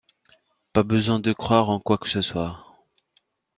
Pas 0.73 0.81
besoin 0.81 1.19
de 1.19 1.31
croire 1.31 1.69
en 1.69 1.79
quoi 1.79 1.99
que 1.99 2.09
ce 2.09 2.23
soit. 2.23 2.65